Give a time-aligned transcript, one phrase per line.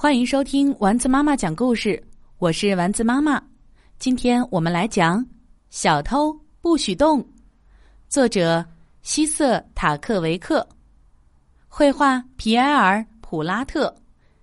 [0.00, 2.00] 欢迎收听丸子妈妈讲故事，
[2.38, 3.42] 我是丸子妈妈。
[3.98, 5.18] 今天我们来讲
[5.70, 7.20] 《小偷不许动》，
[8.08, 8.64] 作者
[9.02, 10.64] 希瑟塔克维克，
[11.66, 13.92] 绘画皮埃尔普拉特，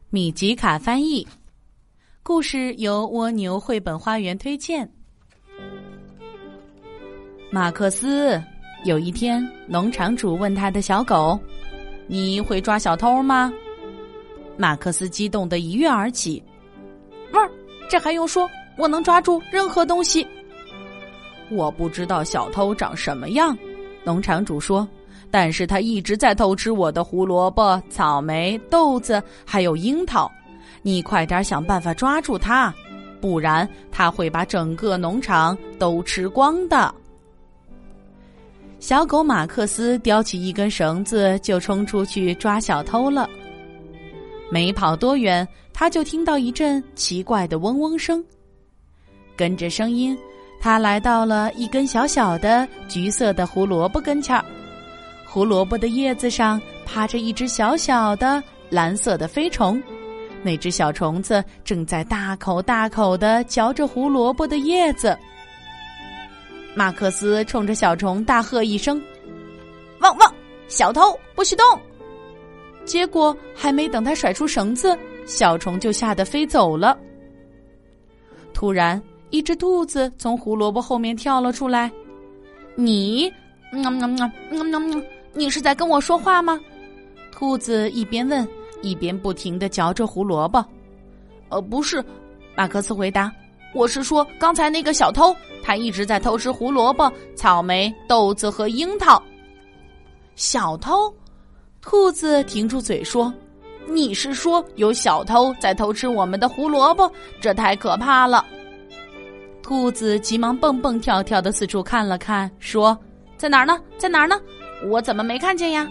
[0.09, 1.25] 米吉卡翻译。
[2.21, 4.85] 故事由蜗牛绘本花园推荐。
[7.49, 8.43] 马克思
[8.83, 11.39] 有一天，农场主问他的小狗
[12.07, 13.53] ：“你会抓小偷吗？”
[14.57, 16.41] 马克思激动的一跃而起，
[17.33, 17.49] 汪！
[17.89, 18.49] 这还用说？
[18.77, 20.25] 我能抓住任何东西。
[21.49, 23.57] 我不知道小偷长什么样，
[24.03, 24.87] 农场主说，
[25.29, 30.29] 但是他一直在偷吃我的胡萝卜、草莓、豆子，还有樱桃。
[30.81, 32.73] 你快点想办法抓住他，
[33.21, 36.93] 不然他会把整个农场都吃光的。
[38.79, 43.29] 小狗马克思叼起一根绳子，就冲出去抓小偷了。
[44.49, 48.23] 没跑多远，他就听到一阵奇怪的嗡嗡声。
[49.35, 50.17] 跟着声音，
[50.61, 54.45] 他来到了一根小小的橘色的胡萝卜跟前儿。
[55.25, 59.81] 胡萝卜的叶子上趴着一只小小的蓝色的飞虫，
[60.41, 65.17] 那只小虫子正在大口大口的嚼着胡萝卜的叶子。
[66.73, 69.01] 马克思冲着小虫大喝一声
[69.99, 70.33] ：“汪汪！
[70.67, 71.65] 小偷不许动！”
[72.85, 76.97] 结果还没等他甩出绳子，小虫就吓得飞走了。
[78.53, 81.91] 突然，一只兔子从胡萝卜后面跳了出来。
[82.75, 83.27] “你，
[83.71, 86.59] 嗯嗯嗯嗯嗯嗯，你是在跟我说话吗？”
[87.33, 88.47] 兔子一边问，
[88.81, 90.63] 一边不停的嚼着胡萝卜。
[91.49, 92.03] “呃，不是。”
[92.55, 93.29] 马克思回答
[93.73, 99.21] ，“我是说刚才那个小偷，他一直在偷吃胡萝卜、草莓、豆子和樱桃。”
[100.35, 101.13] 小偷。
[101.85, 103.31] 兔子停住嘴说
[103.87, 107.09] ：“你是说有小偷在偷吃我们的胡萝卜？
[107.39, 108.43] 这太可怕了！”
[109.61, 112.97] 兔子急忙蹦蹦跳跳的四处看了看，说
[113.37, 113.79] ：“在哪儿呢？
[113.99, 114.41] 在哪儿呢？
[114.87, 115.87] 我怎么没看见呀？”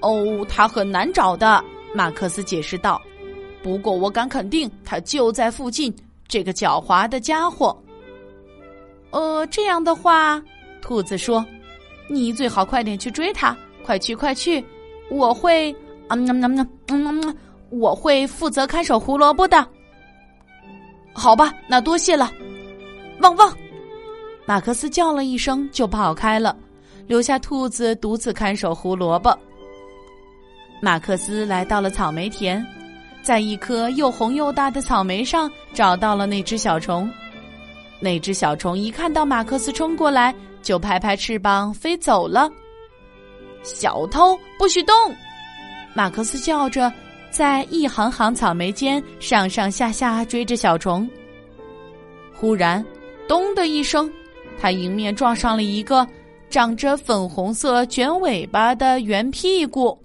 [0.00, 1.62] 哦，他很难找的，
[1.94, 3.00] 马克思解释道。
[3.62, 5.94] 不过我敢肯定，他就在附近。
[6.26, 7.76] 这个狡猾的家伙。
[9.10, 10.42] 呃，这样的话，
[10.80, 11.44] 兔子说
[12.08, 14.64] ：“你最好快点去追他。”快去快去！
[15.10, 15.70] 我会，
[16.08, 17.36] 嗯嗯嗯嗯嗯，
[17.70, 19.66] 我会负责看守胡萝卜的。
[21.12, 22.32] 好吧，那多谢了。
[23.20, 23.56] 汪汪！
[24.46, 26.56] 马克思叫了一声就跑开了，
[27.06, 29.38] 留下兔子独自看守胡萝卜。
[30.82, 32.66] 马克思来到了草莓田，
[33.22, 37.10] 在一颗又红又大的草莓上找到了那只小虫。
[38.00, 42.50] 那只小虫一看到马克思冲过来，就拍拍翅膀飞走了。
[43.64, 44.94] 小偷不许动！
[45.94, 46.92] 马克思叫着，
[47.30, 51.08] 在一行行草莓间上上下下追着小虫。
[52.34, 52.84] 忽然，
[53.26, 54.12] 咚的一声，
[54.60, 56.06] 他迎面撞上了一个
[56.50, 59.98] 长着粉红色卷尾巴的圆屁股。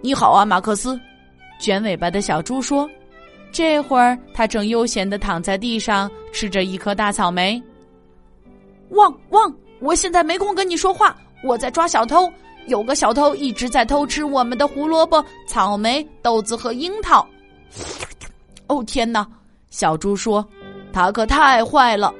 [0.00, 0.98] 你好啊，马克思！
[1.58, 2.88] 卷尾巴的小猪说
[3.50, 7.60] ：“这会儿，他正悠闲的躺在地上吃着一颗大草莓。”
[8.90, 9.52] 汪汪！
[9.80, 11.16] 我现在没空跟你说话。
[11.42, 12.32] 我在抓小偷，
[12.66, 17.26] 有个小偷一直在偷吃我们的胡萝卜、草莓、豆子和樱桃。
[18.68, 19.26] 哦天哪！
[19.70, 20.46] 小猪说
[20.92, 22.14] ：“他可太坏了。”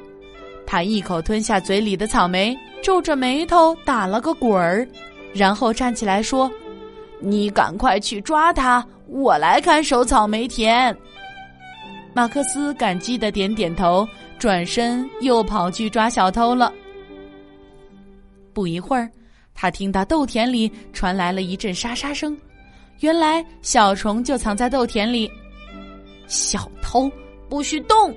[0.66, 4.88] 他一口吞下嘴里的草莓，皱着眉头打了个滚儿，
[5.34, 6.50] 然后站起来说
[7.21, 10.97] ：“你赶快去抓他，我来看守草莓田。”
[12.15, 14.06] 马克思感激的点点头，
[14.39, 16.72] 转身又跑去抓小偷了。
[18.53, 19.11] 不一会儿，
[19.55, 22.37] 他听到豆田里传来了一阵沙沙声，
[23.01, 25.31] 原来小虫就藏在豆田里。
[26.27, 27.11] 小偷
[27.49, 28.15] 不许动！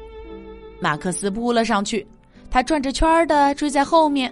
[0.80, 2.06] 马克思扑了上去，
[2.50, 4.32] 他转着圈儿的追在后面，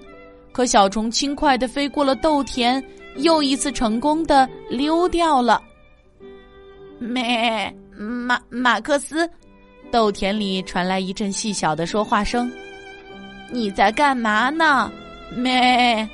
[0.51, 2.83] 可小虫轻快的飞过了豆田，
[3.17, 5.61] 又一次成功的溜掉了。
[6.99, 9.29] 咩，马马克思，
[9.91, 12.49] 豆田里传来一阵细小的说话声
[13.51, 14.89] ：“你在干嘛呢？”
[15.35, 16.07] 咩！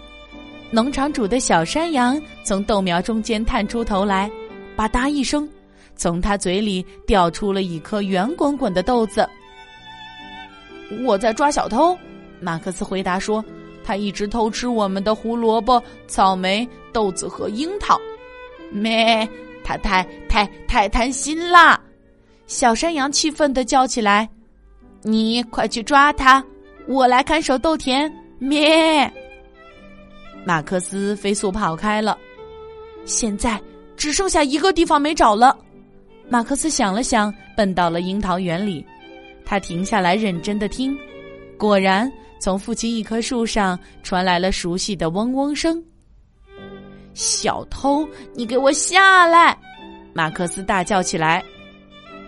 [0.72, 4.30] 农场主的小山羊从豆苗中间探出头来，
[4.76, 5.50] 吧嗒一声，
[5.96, 9.28] 从他嘴里掉出了一颗圆滚滚的豆子。
[11.04, 11.98] 我在抓小偷，
[12.40, 13.44] 马克思回答说
[13.84, 18.00] ：“他一直偷吃我们的胡萝卜、草莓、豆子和樱桃。”
[18.72, 19.28] 咩！
[19.64, 21.80] 他太太太贪心啦！
[22.46, 24.30] 小山羊气愤的叫起来
[25.02, 26.44] ：“你快去抓他，
[26.88, 29.12] 我来看守豆田。”咩！
[30.46, 32.18] 马克思飞速跑开了。
[33.06, 33.62] 现在
[33.96, 35.58] 只剩下一个地方没找了。
[36.30, 38.86] 马克思想了想，奔到了樱桃园里。
[39.46, 40.98] 他停下来，认真的听。
[41.58, 45.84] 果然，从附近一棵树上传来了熟悉的嗡嗡声。
[47.14, 49.58] 小偷，你给我下来！
[50.14, 51.44] 马克思大叫起来。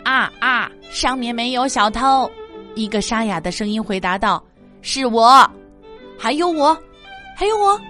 [0.03, 0.69] 啊啊！
[0.89, 2.29] 上面没有小偷。
[2.75, 4.43] 一个沙哑的声音回答道
[4.81, 5.49] ：“是我，
[6.21, 6.77] 还有我，
[7.35, 7.81] 还有我。”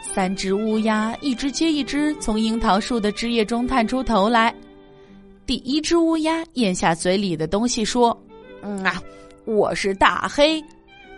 [0.00, 4.54] 三只乌鸦一只接一只从樱桃树的枝叶中探出头来。
[5.46, 8.16] 第一只乌鸦咽下嘴里的东西，说
[8.62, 9.02] ：“嗯啊，
[9.46, 10.62] 我是大黑。”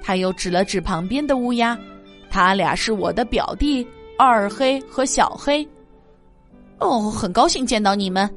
[0.03, 1.79] 他又指了指旁边的乌鸦
[2.31, 3.87] ：“他俩是我的表弟
[4.19, 5.67] 二黑和小黑。”
[6.81, 8.29] 哦，很高兴见到你们。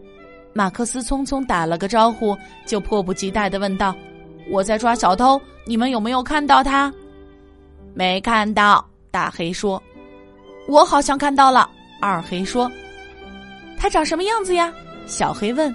[0.53, 3.95] 马克思匆匆打了个招呼，就迫不及待的问道
[4.51, 6.93] ：“我在抓小偷，你们有没有看到他
[7.95, 9.81] ？”“没看到。”大黑说。
[10.67, 11.69] 我好像看到了，
[12.01, 12.71] 二黑说
[13.77, 14.73] ：“它长什么样子呀？”
[15.05, 15.73] 小黑问。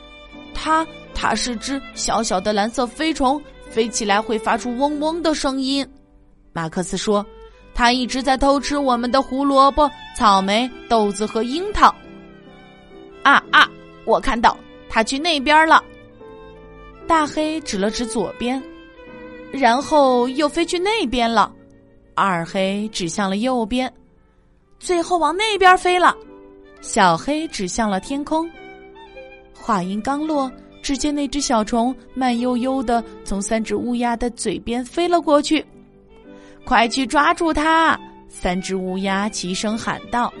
[0.54, 5.86] “它，它是只小小的蓝色飞虫，飞起来会发出嗡嗡的声音。”
[6.52, 7.24] 马克思说
[7.74, 11.94] ：“它一直在偷吃我们的胡萝卜、草莓、豆子和樱桃。”
[13.22, 13.68] 啊啊！
[14.06, 14.56] 我看到
[14.88, 15.84] 它去那边了。
[17.06, 18.60] 大黑指了指左边，
[19.52, 21.52] 然后又飞去那边了。
[22.20, 23.90] 二黑指向了右边。
[24.78, 26.14] 最后往那边飞了，
[26.82, 28.48] 小黑指向了天空。
[29.54, 30.50] 话音刚落，
[30.82, 35.64] 只见那只小虫慢悠悠的从三只乌鸦的嘴边飞了过去。
[36.64, 37.98] 快去抓住它！
[38.28, 40.32] 三只乌鸦齐声喊道。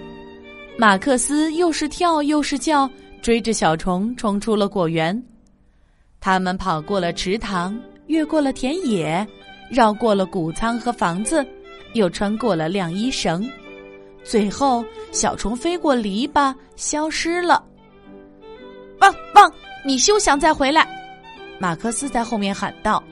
[0.78, 2.88] 马克思又是跳又是叫，
[3.20, 5.22] 追着小虫冲出了果园。
[6.20, 9.26] 他们跑过了池塘，越过了田野，
[9.70, 11.46] 绕过了谷仓和房子，
[11.94, 13.48] 又穿过了晾衣绳。
[14.22, 17.64] 最后，小虫飞过篱笆，消失了。
[19.00, 19.50] 汪汪！
[19.84, 20.86] 你休想再回来！
[21.58, 23.02] 马克思在后面喊道。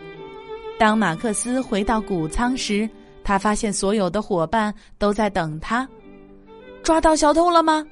[0.78, 2.88] 当马克思回到谷仓时，
[3.24, 5.88] 他发现所有的伙伴都在等他。
[6.82, 7.84] 抓到小偷了吗？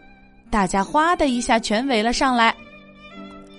[0.51, 2.55] 大家哗的一下全围了上来。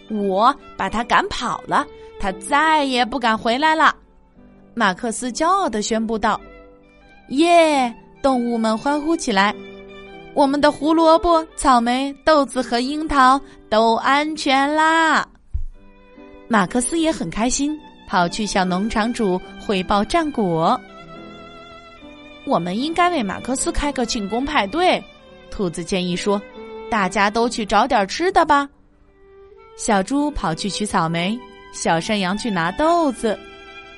[0.09, 1.85] 我把他赶跑了，
[2.19, 3.93] 他再也不敢回来了。
[4.73, 6.39] 马克思骄傲的宣布道
[7.29, 9.53] ：“耶！”动物们欢呼起来
[10.33, 13.39] ：“我们的胡萝卜、草莓、豆子和樱桃
[13.69, 15.25] 都安全啦！”
[16.49, 17.77] 马克思也很开心，
[18.07, 20.79] 跑去向农场主汇报战果。
[22.45, 25.01] 我们应该为马克思开个庆功派对，
[25.51, 26.41] 兔子建议说
[26.89, 28.67] ：“大家都去找点吃的吧。”
[29.77, 31.37] 小猪跑去取草莓，
[31.71, 33.37] 小山羊去拿豆子，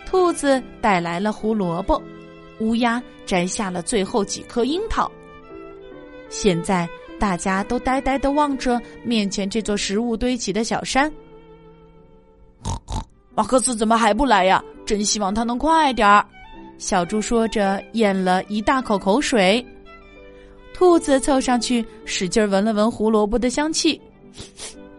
[0.06, 2.02] 兔子带来了胡萝卜。
[2.60, 5.12] 乌鸦摘下了最后几颗樱桃。
[6.30, 6.88] 现在
[7.20, 11.12] 大家都呆呆的望着面前这座食物堆起的小山。
[13.36, 14.64] 马克思怎么还不来呀？
[14.86, 16.26] 真希望他能快点儿。
[16.78, 19.66] 小猪说着，咽了一大口口水。
[20.74, 24.02] 兔子凑上去，使劲闻了闻胡萝卜的香气。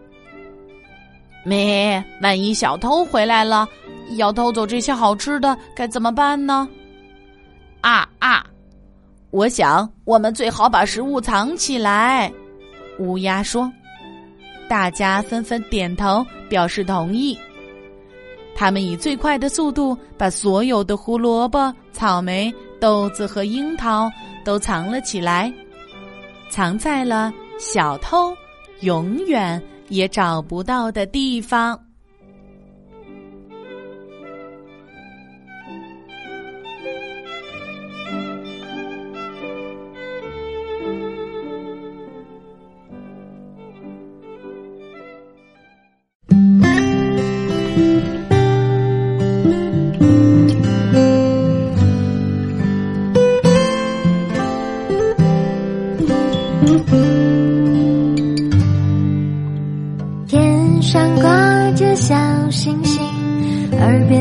[1.43, 3.67] 没，万一小偷回来了，
[4.15, 6.69] 要偷走这些好吃的，该怎么办呢？
[7.81, 8.45] 啊啊！
[9.31, 12.31] 我想我们最好把食物藏起来。
[12.99, 13.71] 乌鸦说
[14.69, 17.37] ：“大家纷纷点头表示同意。”
[18.55, 24.11] 他们以最快的速度把所有的胡萝卜、草莓、豆子和樱桃
[24.43, 25.51] 都藏了起来，
[26.49, 28.35] 藏在了小偷
[28.81, 31.79] 永远也找不到的地方。